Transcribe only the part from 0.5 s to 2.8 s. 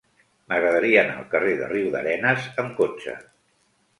M'agradaria anar al carrer de Riudarenes amb